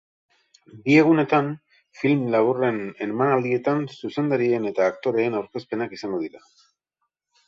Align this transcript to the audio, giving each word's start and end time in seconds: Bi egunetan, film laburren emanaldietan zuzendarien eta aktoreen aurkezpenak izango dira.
Bi 0.85 0.93
egunetan, 0.99 1.49
film 1.99 2.23
laburren 2.35 2.79
emanaldietan 3.07 3.83
zuzendarien 3.97 4.65
eta 4.71 4.87
aktoreen 4.93 5.37
aurkezpenak 5.41 5.95
izango 5.99 6.23
dira. 6.25 6.43